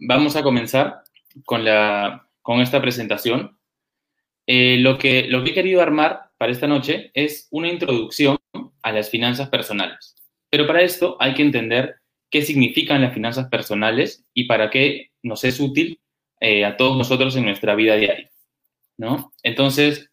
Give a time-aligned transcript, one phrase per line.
[0.00, 1.02] vamos a comenzar
[1.44, 3.58] con, la, con esta presentación.
[4.46, 8.38] Eh, lo, que, lo que he querido armar para esta noche es una introducción
[8.82, 10.14] a las finanzas personales.
[10.50, 11.96] Pero para esto hay que entender
[12.30, 16.00] qué significan las finanzas personales y para qué nos es útil
[16.40, 18.30] eh, a todos nosotros en nuestra vida diaria.
[18.98, 19.32] ¿no?
[19.42, 20.10] Entonces,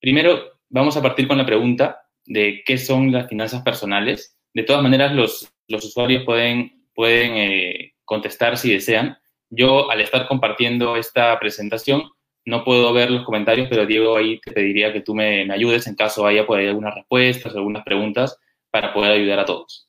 [0.00, 4.36] primero vamos a partir con la pregunta de qué son las finanzas personales.
[4.52, 9.18] De todas maneras, los, los usuarios pueden, pueden eh, contestar si desean.
[9.50, 12.10] Yo, al estar compartiendo esta presentación,
[12.44, 15.86] no puedo ver los comentarios, pero Diego, ahí te pediría que tú me, me ayudes
[15.86, 18.38] en caso haya por ahí algunas respuestas, algunas preguntas,
[18.70, 19.88] para poder ayudar a todos.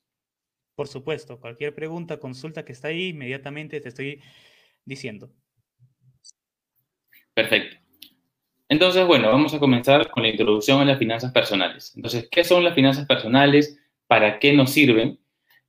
[0.75, 4.21] Por supuesto, cualquier pregunta, consulta que está ahí, inmediatamente te estoy
[4.85, 5.31] diciendo.
[7.33, 7.77] Perfecto.
[8.69, 11.93] Entonces, bueno, vamos a comenzar con la introducción a las finanzas personales.
[11.95, 13.79] Entonces, ¿qué son las finanzas personales?
[14.07, 15.19] ¿Para qué nos sirven?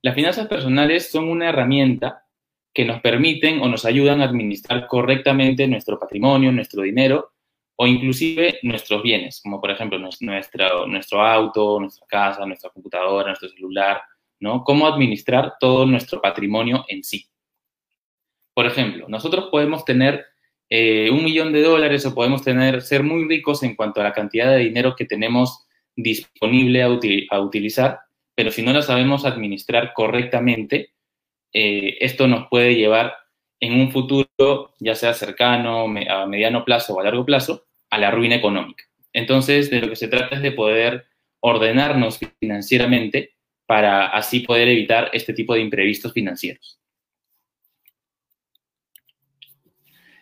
[0.03, 2.27] Las finanzas personales son una herramienta
[2.73, 7.33] que nos permiten o nos ayudan a administrar correctamente nuestro patrimonio, nuestro dinero
[7.81, 13.49] o inclusive nuestros bienes, como por ejemplo nuestro, nuestro auto, nuestra casa, nuestra computadora, nuestro
[13.49, 14.03] celular,
[14.41, 14.65] ¿no?
[14.65, 17.29] Cómo administrar todo nuestro patrimonio en sí.
[18.53, 20.27] Por ejemplo, nosotros podemos tener
[20.69, 24.13] eh, un millón de dólares o podemos tener, ser muy ricos en cuanto a la
[24.13, 26.89] cantidad de dinero que tenemos disponible a,
[27.31, 28.01] a utilizar,
[28.35, 30.93] pero si no la sabemos administrar correctamente,
[31.53, 33.15] eh, esto nos puede llevar
[33.61, 38.11] en un futuro, ya sea cercano, a mediano plazo o a largo plazo, a la
[38.11, 38.85] ruina económica.
[39.13, 41.07] Entonces, de lo que se trata es de poder
[41.41, 43.35] ordenarnos financieramente
[43.67, 46.79] para así poder evitar este tipo de imprevistos financieros.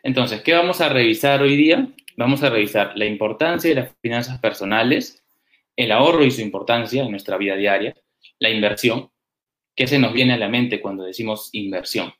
[0.03, 1.89] Entonces, ¿qué vamos a revisar hoy día?
[2.17, 5.25] Vamos a revisar la importancia de las finanzas personales,
[5.75, 7.95] el ahorro y su importancia en nuestra vida diaria,
[8.39, 9.11] la inversión,
[9.77, 12.13] ¿qué se nos viene a la mente cuando decimos inversión?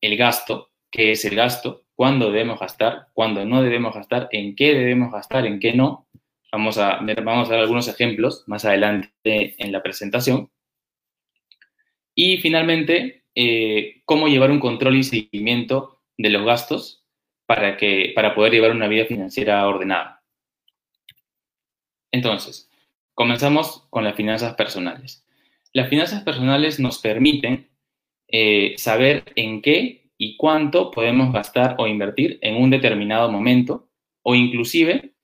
[0.00, 1.84] El gasto, ¿qué es el gasto?
[1.94, 3.08] ¿Cuándo debemos gastar?
[3.14, 4.28] ¿Cuándo no debemos gastar?
[4.30, 5.46] ¿En qué debemos gastar?
[5.46, 6.06] ¿En qué no?
[6.52, 10.50] Vamos a vamos a dar algunos ejemplos más adelante en la presentación.
[12.14, 17.04] Y finalmente, eh, cómo llevar un control y seguimiento de los gastos
[17.46, 20.22] para, que, para poder llevar una vida financiera ordenada.
[22.10, 22.70] Entonces,
[23.14, 25.25] comenzamos con las finanzas personales.
[25.72, 27.70] Las finanzas personales nos permiten
[28.28, 33.88] eh, saber en qué y cuánto podemos gastar o invertir en un determinado momento
[34.22, 35.14] o inclusive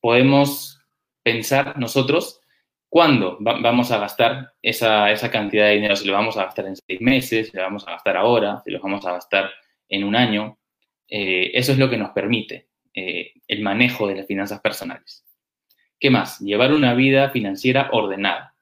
[0.00, 0.80] podemos
[1.22, 2.40] pensar nosotros
[2.88, 6.76] cuándo vamos a gastar esa, esa, cantidad de dinero, si lo vamos a gastar en
[6.76, 9.50] seis meses, si lo vamos a gastar ahora, si lo vamos a gastar
[9.88, 10.58] en un año.
[11.08, 15.24] Eh, eso es lo que nos permite eh, el manejo de las finanzas personales.
[16.00, 16.40] ¿Qué más?
[16.40, 18.54] Llevar una vida financiera ordenada.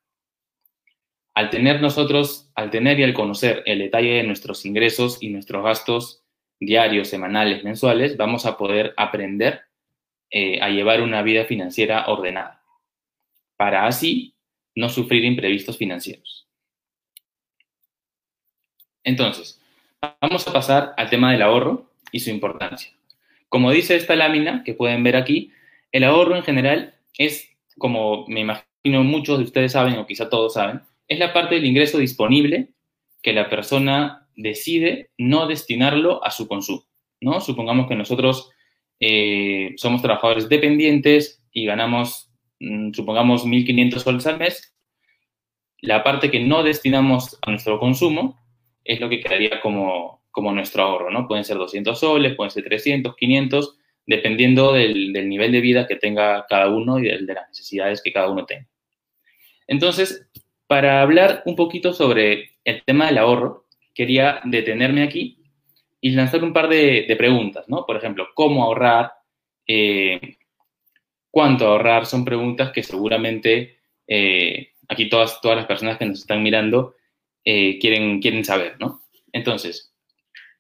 [1.37, 5.63] Al tener nosotros, al tener y al conocer el detalle de nuestros ingresos y nuestros
[5.63, 6.25] gastos
[6.59, 9.61] diarios, semanales, mensuales, vamos a poder aprender
[10.31, 12.65] eh, a llevar una vida financiera ordenada,
[13.57, 14.35] para así
[14.75, 16.49] no sufrir imprevistos financieros.
[19.05, 19.61] Entonces,
[20.21, 22.93] Vamos a pasar al tema del ahorro y su importancia.
[23.49, 25.53] Como dice esta lámina que pueden ver aquí,
[25.93, 27.49] el ahorro en general es,
[27.79, 31.65] como me imagino muchos de ustedes saben o quizá todos saben, es la parte del
[31.65, 32.73] ingreso disponible
[33.23, 36.87] que la persona decide no destinarlo a su consumo.
[37.21, 37.41] ¿no?
[37.41, 38.51] Supongamos que nosotros
[39.01, 42.31] eh, somos trabajadores dependientes y ganamos,
[42.61, 44.75] mm, supongamos, 1.500 soles al mes.
[45.81, 48.39] La parte que no destinamos a nuestro consumo
[48.85, 51.27] es lo que quedaría como, como nuestro ahorro, ¿no?
[51.27, 56.47] Pueden ser 200 soles, pueden ser 300, 500, dependiendo del, nivel de vida que tenga
[56.49, 58.67] cada uno y de, las necesidades que cada uno tenga.
[59.67, 60.29] Entonces,
[60.67, 65.43] para hablar un poquito sobre el tema del ahorro, quería detenerme aquí
[66.01, 67.87] y lanzar un par de, preguntas, ¿no?
[67.87, 69.13] Por ejemplo, ¿cómo ahorrar?
[69.67, 70.37] Eh,
[71.31, 72.07] ¿Cuánto ahorrar?
[72.07, 76.95] Son preguntas que seguramente eh, aquí todas, todas las personas que nos están mirando
[77.45, 79.03] eh, quieren, quieren saber, ¿no?
[79.33, 79.95] Entonces,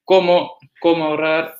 [0.04, 1.56] ¿cómo, ¿cómo ahorrar?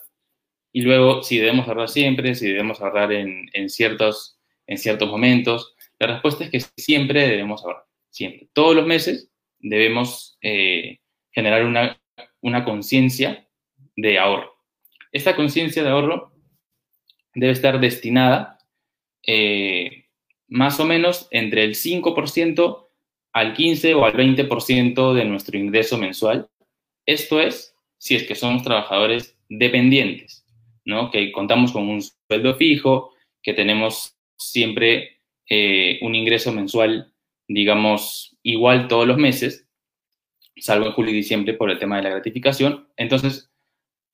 [0.73, 5.75] Y luego, si debemos ahorrar siempre, si debemos ahorrar en, en, ciertos, en ciertos momentos.
[5.99, 7.86] La respuesta es que siempre debemos ahorrar,
[8.17, 8.49] siempre.
[8.55, 11.01] Todos los meses debemos eh,
[11.33, 12.01] generar una,
[12.41, 13.47] una conciencia
[13.95, 14.57] de ahorro.
[15.13, 16.33] Esta conciencia de ahorro
[17.35, 18.59] debe estar destinada
[19.27, 20.07] eh,
[20.49, 22.89] más o menos entre el 5%
[23.35, 26.49] al 15 o al 20% de nuestro ingreso mensual.
[27.05, 30.47] Esto es si es que somos trabajadores dependientes,
[30.87, 31.11] ¿no?
[31.11, 33.13] Que contamos con un sueldo fijo,
[33.43, 35.21] que tenemos siempre
[35.51, 37.13] eh, un ingreso mensual,
[37.49, 39.69] digamos, igual todos los meses,
[40.57, 42.89] salvo en julio y diciembre por el tema de la gratificación.
[42.97, 43.51] Entonces,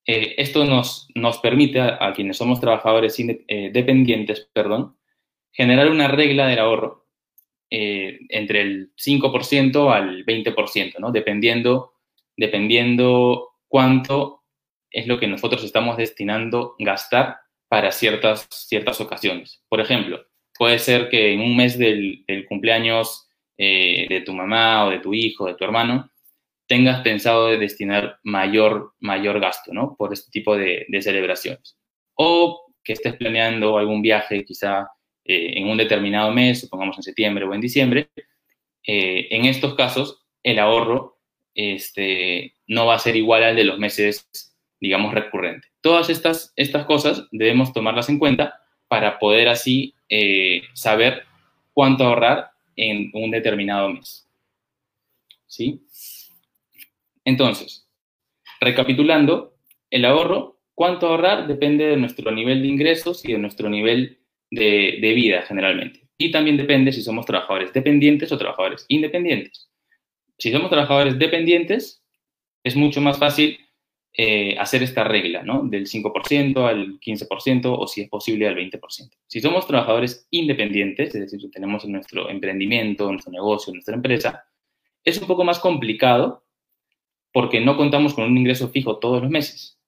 [0.06, 4.96] eh, esto nos, nos permite a, quienes somos trabajadores eh, dependientes, perdón,
[5.52, 7.06] generar una regla del ahorro
[7.70, 11.12] eh, entre el 5% al 20%, ¿no?
[11.12, 11.94] Dependiendo,
[12.36, 14.42] dependiendo cuánto
[14.90, 17.38] es lo que nosotros estamos destinando gastar
[17.68, 19.62] para ciertas, ciertas ocasiones.
[19.68, 20.22] Por ejemplo,
[20.56, 23.28] puede ser que en un mes del, cumpleaños
[23.58, 26.10] de tu mamá o de tu hijo, de tu hermano,
[26.72, 29.94] tengas pensado de destinar mayor, mayor gasto, ¿no?
[29.94, 31.76] Por este tipo de, celebraciones.
[32.14, 34.88] O que estés planeando algún viaje quizá
[35.22, 38.08] eh, en un determinado mes, supongamos en septiembre o en diciembre.
[38.86, 41.18] Eh, en estos casos, el ahorro
[41.54, 44.26] este, no va a ser igual al de los meses,
[44.80, 45.70] digamos, recurrentes.
[45.82, 48.58] Todas estas, estas cosas debemos tomarlas en cuenta
[48.88, 51.22] para poder así eh, saber
[51.72, 54.28] cuánto ahorrar en un determinado mes.
[55.46, 55.86] ¿Sí?
[57.24, 57.88] Entonces,
[58.60, 59.56] recapitulando,
[59.88, 64.18] el ahorro, cuánto ahorrar depende de nuestro nivel de ingresos y de nuestro nivel
[64.50, 66.06] de, vida generalmente.
[66.18, 69.70] Y también depende si somos trabajadores dependientes o trabajadores independientes.
[70.36, 72.04] Si somos trabajadores dependientes,
[72.62, 73.58] es mucho más fácil
[74.14, 75.62] eh, hacer esta regla, ¿no?
[75.62, 79.10] Del 5% al 15% o si es posible al 20%.
[79.26, 84.44] Si somos trabajadores independientes, es decir, tenemos nuestro emprendimiento, nuestro negocio, nuestra empresa,
[85.04, 86.44] es un poco más complicado
[87.32, 89.80] porque no contamos con un ingreso fijo todos los meses.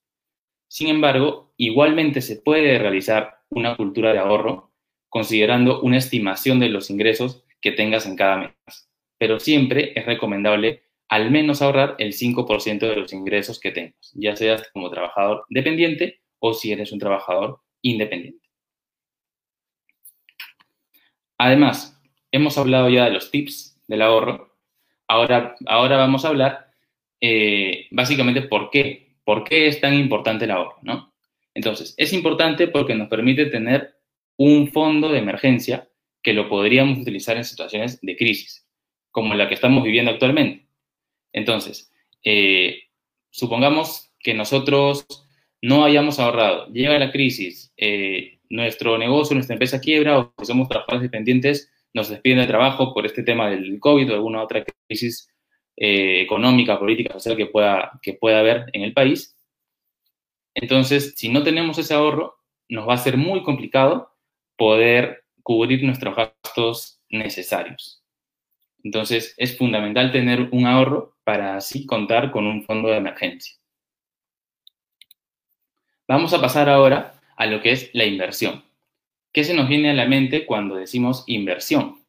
[0.68, 4.72] Sin embargo, igualmente se puede realizar una cultura de ahorro
[5.08, 8.90] considerando una estimación de los ingresos que tengas en cada mes.
[9.18, 14.36] Pero siempre es recomendable al menos ahorrar el 5% de los ingresos que tengas, ya
[14.36, 18.44] seas como trabajador dependiente o si eres un trabajador independiente.
[21.38, 22.00] Además,
[22.32, 24.56] hemos hablado ya de los tips del ahorro.
[25.08, 26.70] Ahora, ahora vamos a hablar
[27.20, 31.14] eh, básicamente por qué, por qué es tan importante el ahorro, ¿no?
[31.54, 33.94] Entonces, es importante porque nos permite tener
[34.36, 35.88] un fondo de emergencia
[36.22, 38.66] que lo podríamos utilizar en situaciones de crisis,
[39.10, 40.63] como la que estamos viviendo actualmente.
[41.34, 41.92] Entonces,
[42.24, 42.84] eh,
[43.30, 45.04] supongamos que nosotros
[45.60, 50.68] no hayamos ahorrado, llega la crisis, eh, nuestro negocio, nuestra empresa quiebra o si somos
[50.68, 55.28] trabajadores dependientes, nos despiden de trabajo por este tema del COVID o alguna otra crisis
[55.76, 59.36] eh, económica, política, social que pueda, que pueda haber en el país.
[60.54, 62.36] Entonces, si no tenemos ese ahorro,
[62.68, 64.12] nos va a ser muy complicado
[64.56, 68.04] poder cubrir nuestros gastos necesarios.
[68.84, 73.56] Entonces, es fundamental tener un ahorro para así contar con un fondo de emergencia.
[76.06, 78.62] Vamos a pasar ahora a lo que es la inversión.
[79.32, 82.04] ¿Qué se nos viene a la mente cuando decimos inversión?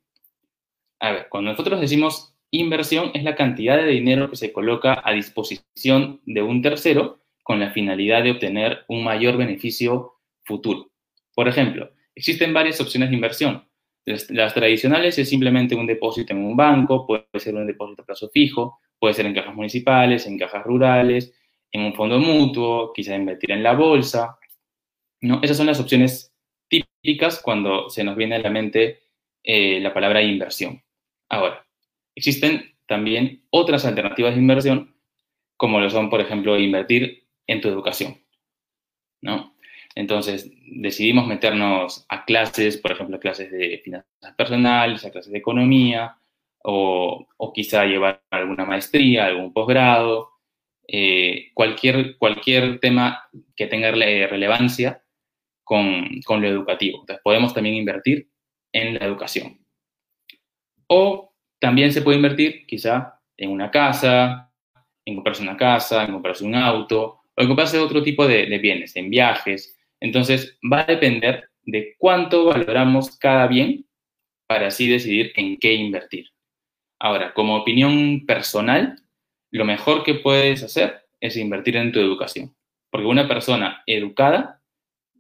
[1.00, 5.12] A ver, cuando nosotros decimos Inversión es la cantidad de dinero que se coloca a
[5.12, 10.14] disposición de un tercero con la finalidad de obtener un mayor beneficio
[10.46, 10.90] futuro.
[11.34, 13.68] Por ejemplo, existen varias opciones de inversión.
[14.06, 18.30] Las, tradicionales es simplemente un depósito en un banco, puede ser un depósito a plazo
[18.30, 21.32] fijo, puede ser en cajas municipales, en cajas rurales,
[21.72, 24.40] en un fondo mutuo, quizá invertir en la bolsa.
[25.22, 25.40] ¿no?
[25.44, 26.34] Esas son las opciones
[26.68, 29.04] típicas cuando se nos viene a la mente
[29.44, 30.82] eh, la palabra inversión.
[31.30, 31.66] Ahora,
[32.16, 34.96] Existen también otras alternativas de inversión,
[35.56, 38.18] como lo son, por ejemplo, invertir en tu educación.
[39.22, 39.56] ¿no?
[39.94, 46.18] Entonces, decidimos meternos a clases, por ejemplo, clases de finanzas personales, a clases de economía,
[46.68, 50.32] o, quizá llevar alguna maestría, algún posgrado,
[50.88, 53.24] eh, cualquier, cualquier tema
[53.56, 55.04] que tenga relevancia
[55.64, 57.00] con, con, lo educativo.
[57.00, 58.30] Entonces, podemos también invertir
[58.74, 59.60] en la educación.
[60.88, 64.52] O también se puede invertir quizá en una casa,
[65.06, 68.96] en comprarse una casa, en comprarse un auto o en comprarse otro tipo de, bienes,
[68.96, 69.78] en viajes.
[70.00, 73.86] Entonces, va a depender de cuánto valoramos cada bien
[74.48, 76.35] para así decidir en qué invertir.
[77.00, 79.02] Ahora, como opinión personal,
[79.52, 82.56] lo mejor que puedes hacer es invertir en tu educación.
[82.90, 84.62] Porque una persona educada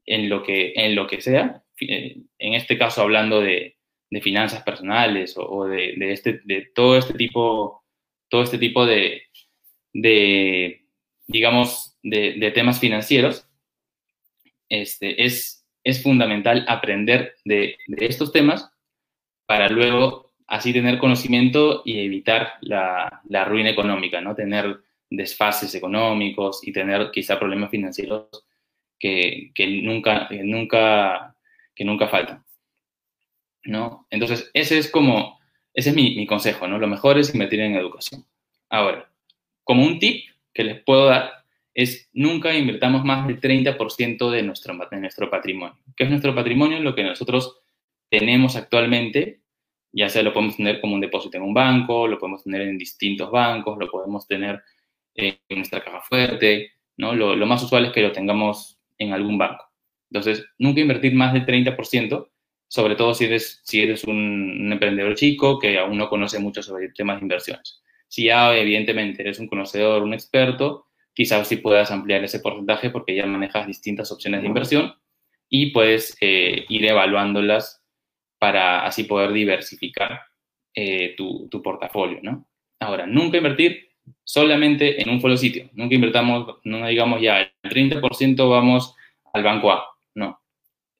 [0.05, 3.75] en lo que, en lo que sea, eh, en este caso hablando de,
[4.09, 7.83] de finanzas personales o, de, este, de todo este tipo,
[8.29, 9.23] todo este tipo de,
[11.27, 13.49] digamos, de, temas financieros,
[14.69, 18.71] este, es, es fundamental aprender de, estos temas
[19.45, 24.35] para luego así tener conocimiento y evitar la, ruina económica, ¿no?
[24.35, 28.27] Tener desfases económicos y tener quizá problemas financieros
[28.99, 29.51] que,
[29.83, 31.35] nunca, nunca,
[31.75, 32.45] que nunca faltan.
[33.65, 34.07] ¿no?
[34.09, 35.39] Entonces, ese es como,
[35.73, 36.77] ese es mi, consejo, ¿no?
[36.77, 38.25] Lo mejor es invertir en educación.
[38.69, 39.09] Ahora,
[39.63, 44.77] como un tip que les puedo dar es nunca invirtamos más del 30% de nuestro,
[44.89, 45.77] de nuestro patrimonio.
[45.97, 46.79] ¿Qué es nuestro patrimonio?
[46.79, 47.59] Lo que nosotros
[48.09, 49.41] tenemos actualmente,
[49.95, 52.77] ya sea lo podemos tener como un depósito en un banco, lo podemos tener en
[52.77, 54.61] distintos bancos, lo podemos tener
[55.15, 57.15] en nuestra caja fuerte, ¿no?
[57.15, 59.65] Lo, lo más usual es que lo tengamos en algún banco.
[60.11, 62.29] Entonces, nunca invertir más del 30%,
[62.67, 66.61] sobre todo si eres, si eres un, un emprendedor chico que aún no conoce mucho
[66.61, 67.81] sobre temas de inversiones.
[68.09, 73.15] Si ya evidentemente eres un conocedor, un experto, quizás sí puedas ampliar ese porcentaje porque
[73.15, 74.93] ya manejas distintas opciones de inversión
[75.47, 77.84] y puedes eh, ir evaluándolas
[78.37, 80.21] para así poder diversificar
[80.73, 82.47] eh, tu, portafolio, ¿no?
[82.79, 83.91] Ahora, nunca invertir
[84.23, 85.69] solamente en un solo sitio.
[85.73, 88.93] Nunca invertamos, no digamos ya, el 30% vamos
[89.33, 89.85] al banco A.
[90.15, 90.39] No.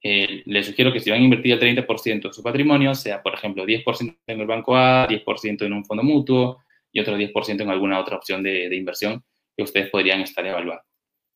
[0.02, 3.34] Eh, les sugiero que si van a invertir el 30% de su patrimonio, sea, por
[3.34, 7.70] ejemplo, 10% en el banco A, 10% en un fondo mutuo y otro 10% en
[7.70, 9.24] alguna otra opción de, de inversión
[9.56, 10.84] que ustedes podrían estar evaluando.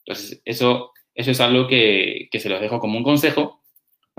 [0.05, 3.58] Entonces, eso, eso es algo que, que, se los dejo como un consejo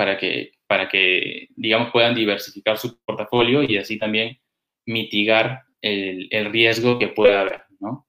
[0.00, 4.40] para que, para que, digamos, puedan diversificar su portafolio y así también
[4.87, 8.09] mitigar el, el riesgo que pueda haber, ¿no?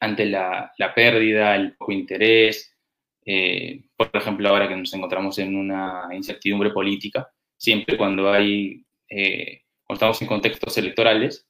[0.00, 2.76] Ante la, la pérdida, el poco interés,
[3.24, 9.62] eh, por ejemplo, ahora que nos encontramos en una incertidumbre política, siempre cuando hay, eh,
[9.88, 11.48] estamos en contextos electorales,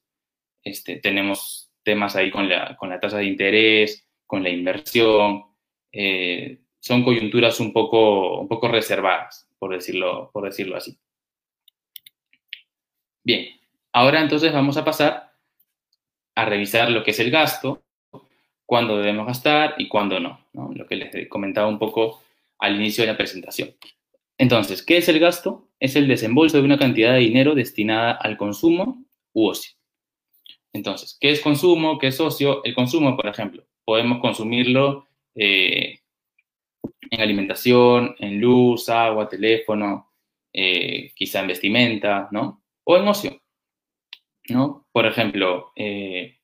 [0.62, 5.46] este, tenemos temas ahí con la, con la tasa de interés, con la inversión.
[5.90, 10.98] Eh, son coyunturas un poco, un poco reservadas, por decirlo, por decirlo así.
[13.24, 13.46] Bien,
[13.92, 15.32] ahora entonces vamos a pasar
[16.34, 17.82] a revisar lo que es el gasto,
[18.64, 22.22] cuándo debemos gastar y cuándo no, lo que les comentaba un poco
[22.58, 23.74] al inicio de la presentación.
[24.38, 25.68] Entonces, ¿qué es el gasto?
[25.80, 29.72] Es el desembolso de una cantidad de dinero destinada al consumo u ocio.
[30.72, 31.98] Entonces, ¿qué es consumo?
[31.98, 32.62] ¿Qué es socio?
[32.62, 36.00] El consumo, por ejemplo, podemos consumirlo eh,
[37.10, 40.12] en alimentación, en luz, agua, teléfono,
[40.52, 42.62] eh, quizá en vestimenta, ¿no?
[42.84, 43.40] O en ocio,
[44.48, 44.86] ¿no?
[44.92, 46.38] Por ejemplo, eh,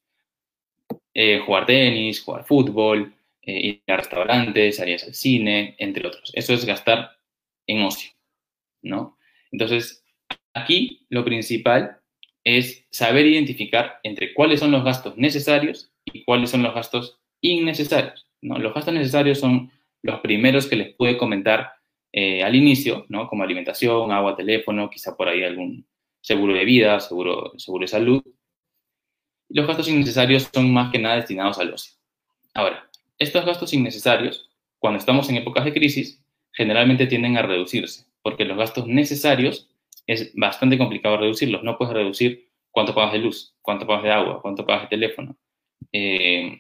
[1.14, 3.14] eh jugar tenis, jugar fútbol,
[3.46, 6.32] ir a restaurantes, salir al cine, entre otros.
[6.34, 7.18] Eso es gastar
[7.66, 8.10] en ocio,
[8.82, 9.18] ¿no?
[9.52, 10.04] Entonces,
[10.54, 12.00] aquí lo principal
[12.44, 18.26] es saber identificar entre cuáles son los gastos necesarios y cuáles son los gastos innecesarios.
[18.42, 18.58] ¿no?
[18.58, 19.72] Los gastos necesarios son
[20.04, 21.72] los primeros que les pude comentar
[22.12, 23.26] eh, al inicio, ¿no?
[23.26, 25.86] como alimentación, agua, teléfono, quizá por ahí algún
[26.20, 28.22] seguro de vida, seguro, seguro de salud.
[29.48, 31.94] Los gastos innecesarios son más que nada destinados al ocio.
[32.52, 38.44] Ahora, estos gastos innecesarios, cuando estamos en épocas de crisis, generalmente tienden a reducirse, porque
[38.44, 39.70] los gastos necesarios
[40.06, 41.62] es bastante complicado reducirlos.
[41.62, 45.38] No puedes reducir cuánto pagas de luz, cuánto pagas de agua, cuánto pagas de teléfono,
[45.92, 46.58] eh,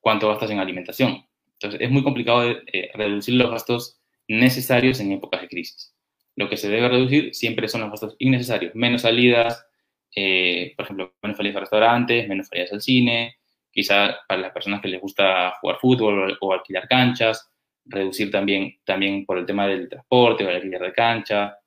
[0.00, 1.26] cuánto gastas en alimentación.
[1.60, 5.94] Entonces, es muy complicado de, eh, reducir los gastos necesarios en épocas de crisis.
[6.36, 8.74] Lo que se debe reducir siempre son los gastos innecesarios.
[8.74, 9.66] Menos salidas,
[10.14, 13.36] eh, por ejemplo, menos salidas a restaurantes, menos salidas al cine,
[13.70, 17.50] quizá para las personas que les gusta jugar fútbol o, o alquilar canchas,
[17.84, 21.58] reducir también, también por el tema del transporte o el alquiler de cancha,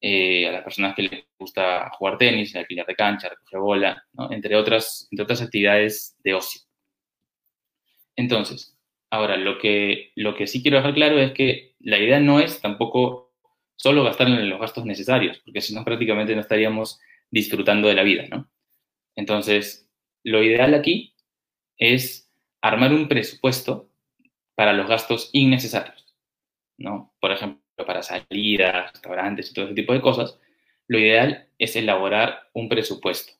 [0.00, 4.30] eh, a las personas que les gusta jugar tenis, alquiler de cancha, recoger bola, ¿no?
[4.30, 6.60] entre, otras, entre otras actividades de ocio.
[8.14, 8.77] Entonces,
[9.10, 12.60] ahora, lo que, lo que sí quiero dejar claro es que la idea no es
[12.60, 13.32] tampoco
[13.76, 17.00] solo gastar en los gastos necesarios, porque si no prácticamente no estaríamos
[17.30, 18.48] disfrutando de la vida, ¿no?
[19.14, 19.88] Entonces,
[20.24, 21.14] lo ideal aquí
[21.76, 23.88] es armar un presupuesto
[24.54, 26.16] para los gastos innecesarios,
[26.76, 27.14] ¿no?
[27.20, 30.38] Por ejemplo, para salidas, restaurantes y todo ese tipo de cosas,
[30.88, 33.38] lo ideal es elaborar un presupuesto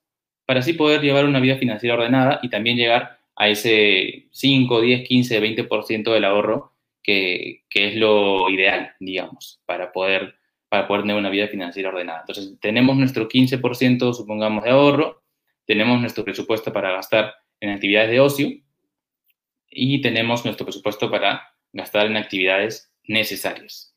[0.49, 5.09] para así poder llevar una vida financiera ordenada y también llegar a ese 5, 10,
[5.09, 10.35] 15, 20% del ahorro que, que, es lo ideal, digamos, para poder,
[10.69, 12.21] para tener una vida financiera ordenada.
[12.21, 15.23] Entonces, tenemos nuestro 15%, supongamos, de ahorro,
[15.67, 18.49] tenemos nuestro presupuesto para gastar en actividades de ocio
[19.71, 23.95] y tenemos nuestro presupuesto para gastar en actividades necesarias.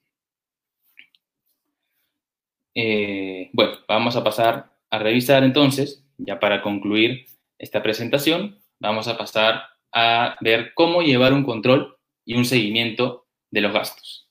[2.76, 7.26] Eh, bueno, vamos a pasar a revisar entonces, ya para concluir
[7.58, 13.62] esta presentación, vamos a pasar a ver cómo llevar un control y un seguimiento de
[13.62, 14.28] los gastos,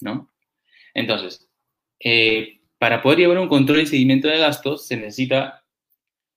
[0.00, 0.30] ¿no?
[0.94, 1.48] Entonces,
[1.98, 5.64] eh, para poder llevar un control y seguimiento de gastos se necesita,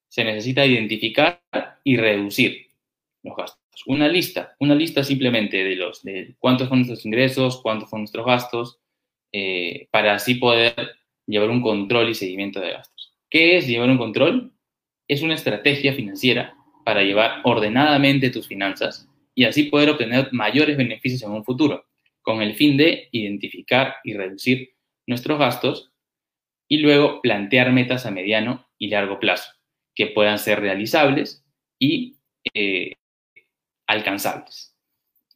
[0.10, 1.42] se necesita identificar
[1.84, 2.68] y reducir
[3.22, 3.60] los gastos.
[3.86, 8.26] Una lista, una lista simplemente de los de cuántos son nuestros ingresos, cuántos son nuestros
[8.26, 8.80] gastos,
[9.32, 10.76] eh, para así poder
[11.28, 13.14] llevar un control y seguimiento de gastos.
[13.30, 14.54] ¿Qué es llevar un control?
[15.08, 21.24] Es una estrategia financiera para llevar ordenadamente tus finanzas y así poder obtener mayores beneficios
[21.24, 21.86] en un futuro,
[22.22, 24.74] con el fin de identificar y reducir
[25.08, 25.92] nuestros gastos
[26.68, 29.52] y luego plantear metas a mediano y largo plazo
[29.96, 31.46] que puedan ser realizables
[31.80, 32.18] y
[32.54, 32.94] eh,
[33.88, 34.76] alcanzables.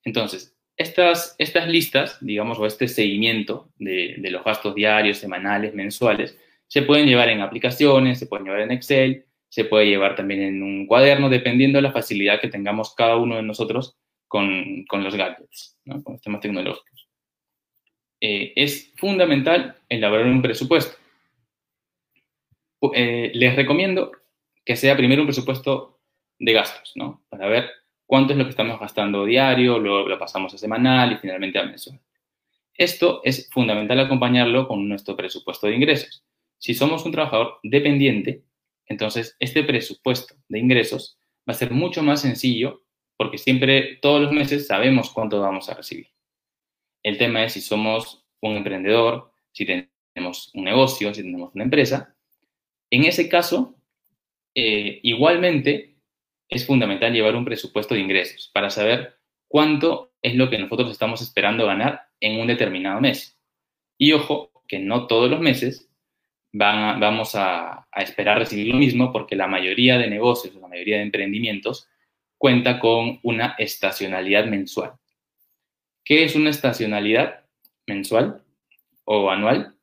[0.04, 6.38] Entonces, estas, estas listas, digamos, o este seguimiento de, de, los gastos diarios, semanales, mensuales,
[6.68, 10.64] se pueden llevar en aplicaciones, se pueden llevar en Excel, se puede llevar también en
[10.64, 15.16] un cuaderno, dependiendo de la facilidad que tengamos cada uno de nosotros con, con los
[15.16, 16.04] gadgets, ¿no?
[16.04, 17.08] con los temas tecnológicos.
[18.20, 20.98] Eh, es fundamental elaborar un presupuesto.
[22.94, 24.12] Eh, les recomiendo
[24.66, 26.00] que sea primero un presupuesto
[26.40, 27.24] de gastos, ¿no?
[27.30, 27.70] Para ver
[28.06, 31.64] cuánto es lo que estamos gastando diario, lo, lo pasamos a semanal y finalmente a
[31.64, 32.00] mensual.
[32.76, 36.24] Esto es fundamental acompañarlo con nuestro presupuesto de ingresos.
[36.60, 38.44] Si somos un trabajador dependiente,
[38.88, 42.82] entonces este presupuesto de ingresos va a ser mucho más sencillo
[43.18, 46.08] porque siempre, todos los meses, sabemos cuánto vamos a recibir.
[47.04, 52.16] El tema es si somos un emprendedor, si tenemos un negocio, si tenemos una empresa.
[52.92, 53.76] En ese caso,
[54.54, 55.98] eh, igualmente
[56.48, 59.18] es fundamental llevar un presupuesto de ingresos para saber
[59.48, 63.40] cuánto es lo que nosotros estamos esperando ganar en un determinado mes.
[63.98, 65.90] Y ojo, que no todos los meses
[66.54, 71.04] vamos a, a, esperar recibir lo mismo porque la mayoría de negocios, la mayoría de
[71.04, 71.88] emprendimientos
[72.38, 74.94] cuenta con una estacionalidad mensual.
[76.04, 77.44] ¿Qué es una estacionalidad
[77.86, 78.42] mensual
[79.04, 79.76] o anual?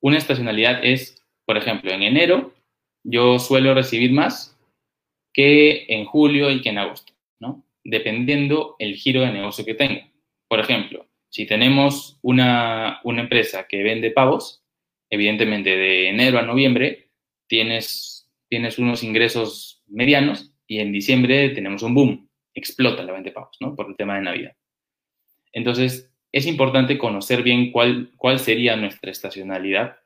[0.00, 2.52] Una estacionalidad es, por ejemplo, en enero
[3.02, 4.58] yo suelo recibir más
[5.32, 7.64] que en julio y que en agosto, ¿no?
[7.84, 10.10] Dependiendo el giro de negocio que tenga.
[10.48, 14.59] Por ejemplo, si tenemos una, una empresa que vende pavos,
[15.10, 17.10] evidentemente de enero a noviembre
[17.46, 23.34] tienes, tienes unos ingresos medianos y en diciembre tenemos un boom, explota la venta de
[23.34, 23.74] pavos, ¿no?
[23.74, 24.56] Por el tema de Navidad.
[25.52, 29.98] Entonces, es importante conocer bien cuál, cuál sería nuestra estacionalidad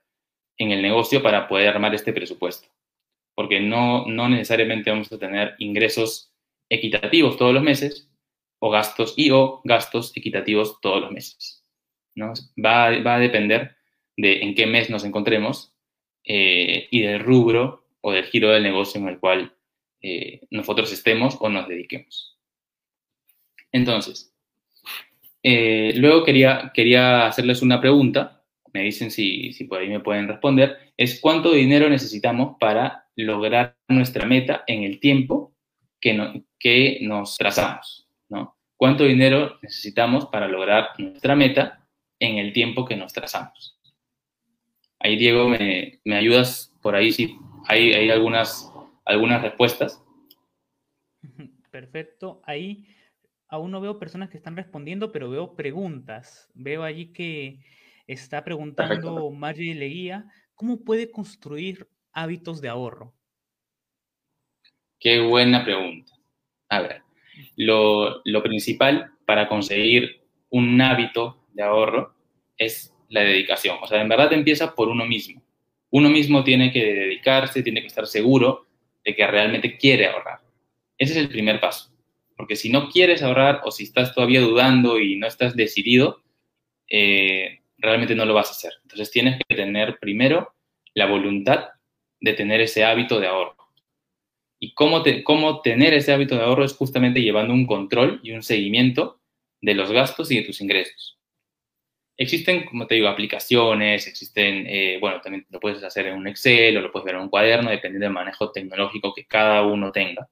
[0.56, 2.68] en el negocio para poder armar este presupuesto.
[3.34, 6.32] Porque no, no necesariamente vamos a tener ingresos
[6.70, 8.10] equitativos todos los meses
[8.58, 11.62] o gastos y o gastos equitativos todos los meses.
[12.14, 12.32] ¿no?
[12.56, 13.76] Va, va a depender
[14.16, 15.74] de en qué mes nos encontremos
[16.24, 19.54] eh, y del rubro o del giro del negocio en el cual
[20.00, 22.38] eh, nosotros estemos o nos dediquemos.
[23.72, 24.34] Entonces,
[25.42, 30.28] eh, luego quería, quería hacerles una pregunta, me dicen si, si por ahí me pueden
[30.28, 35.54] responder, es cuánto dinero necesitamos para lograr nuestra meta en el tiempo
[36.00, 38.56] que, que nos trazamos, ¿no?
[38.76, 41.86] ¿Cuánto dinero necesitamos para lograr nuestra meta
[42.18, 43.73] en el tiempo que nos trazamos?
[45.04, 47.36] Ahí, Diego, me, me ayudas por ahí si
[47.66, 48.72] hay, hay algunas,
[49.04, 50.02] algunas respuestas.
[51.70, 52.40] Perfecto.
[52.46, 52.86] Ahí
[53.48, 56.48] aún no veo personas que están respondiendo, pero veo preguntas.
[56.54, 57.60] Veo allí que
[58.06, 63.12] está preguntando Maggie Leguía, ¿cómo puede construir hábitos de ahorro?
[64.98, 66.14] Qué buena pregunta.
[66.70, 67.02] A ver,
[67.56, 72.14] lo, lo principal para conseguir un hábito de ahorro
[72.56, 73.78] es la dedicación.
[73.80, 75.40] O sea, en verdad empieza por uno mismo.
[75.90, 78.66] Uno mismo tiene que dedicarse, tiene que estar seguro
[79.04, 80.40] de que realmente quiere ahorrar.
[80.98, 81.92] Ese es el primer paso.
[82.36, 86.22] Porque si no quieres ahorrar o si estás todavía dudando y no estás decidido,
[86.90, 88.72] eh, realmente no lo vas a hacer.
[88.82, 90.52] Entonces tienes que tener primero
[90.94, 91.68] la voluntad
[92.20, 93.56] de tener ese hábito de ahorro.
[94.58, 98.32] Y cómo, te, cómo tener ese hábito de ahorro es justamente llevando un control y
[98.32, 99.20] un seguimiento
[99.60, 101.13] de los gastos y de tus ingresos.
[102.16, 106.76] Existen, como te digo, aplicaciones, existen, eh, bueno, también lo puedes hacer en un Excel
[106.76, 110.28] o lo puedes ver en un cuaderno, dependiendo del manejo tecnológico que cada uno tenga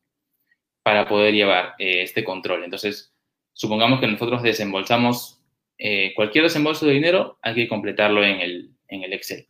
[0.83, 2.65] para poder llevar eh, este control.
[2.65, 3.13] Entonces,
[3.53, 5.43] supongamos que nosotros desembolsamos
[5.85, 9.49] eh, cualquier desembolso de dinero, hay que completarlo en el, en el Excel.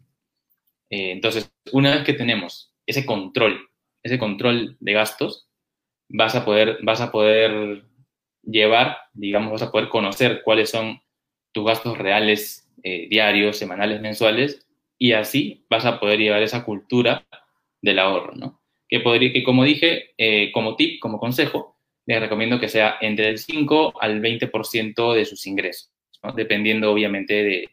[0.89, 3.69] Eh, entonces, una vez que tenemos ese control,
[4.03, 5.49] ese control de gastos,
[6.09, 7.85] vas a poder, vas a poder
[8.43, 11.02] llevar, digamos, vas a poder conocer cuáles son
[11.53, 14.67] tus gastos reales diarios, semanales, mensuales,
[14.99, 17.25] y así vas a poder llevar esa cultura
[17.81, 18.63] del ahorro, ¿no?
[18.93, 23.31] que, podría, que como dije, eh, como tip, como consejo, les recomiendo que sea entre
[23.31, 25.91] el 5 al 20% de sus ingresos,
[26.37, 27.71] dependiendo obviamente de,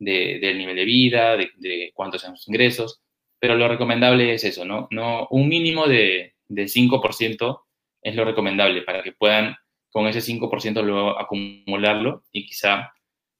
[0.00, 3.00] de, del nivel de vida, de, cuántos son sus ingresos,
[3.38, 4.88] pero lo recomendable es eso, ¿no?
[4.90, 7.60] no un mínimo de 5%
[8.02, 9.54] es lo recomendable para que puedan
[9.92, 12.92] con ese 5% luego acumularlo y quizá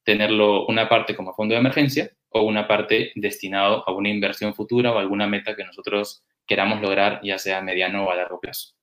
[0.07, 4.93] tenerlo una parte como fondo de emergencia o una parte destinado a una inversión futura
[4.93, 8.73] o alguna meta que nosotros queramos lograr, ya sea a mediano o a largo plazo.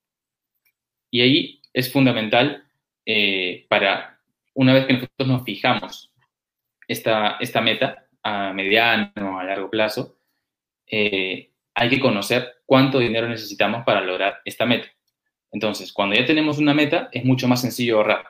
[1.09, 2.63] Y ahí es fundamental
[3.07, 4.19] eh, para,
[4.53, 6.13] una vez que nosotros nos fijamos
[6.87, 10.19] esta, esta meta a mediano, o a largo plazo,
[10.85, 14.89] eh, hay que conocer cuánto dinero necesitamos para lograr esta meta.
[15.51, 18.27] Entonces, cuando ya tenemos una meta, es mucho más sencillo ahorrar,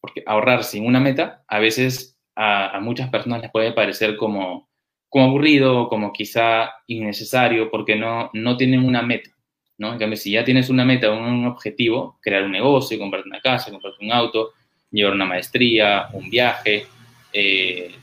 [0.00, 4.68] porque ahorrar sin una meta a veces a, muchas personas les puede parecer como,
[5.08, 9.30] como aburrido, como quizá innecesario, porque no, no tienen una meta.
[9.78, 9.92] ¿no?
[9.92, 13.40] En cambio, si ya tienes una meta o un objetivo, crear un negocio, comprarte una
[13.40, 14.52] casa, comprarte un auto,
[14.90, 16.86] llevar una maestría, un viaje,
[17.32, 17.94] eh,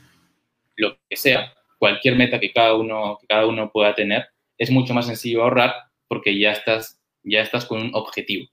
[0.76, 4.26] lo que sea, cualquier meta que cada uno, cada uno pueda tener,
[4.58, 5.74] es mucho más sencillo ahorrar
[6.08, 8.48] porque ya estás, ya estás con un objetivo.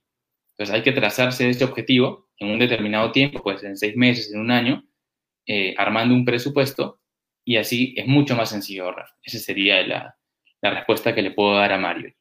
[0.52, 4.40] Entonces hay que trazarse ese objetivo en un determinado tiempo, pues en seis meses, en
[4.40, 4.84] un año,
[5.46, 7.00] eh, armando un presupuesto
[7.44, 9.08] y así es mucho más sencillo ahorrar.
[9.22, 10.16] Esa sería la,
[10.60, 12.14] la respuesta que le puedo dar a Mario.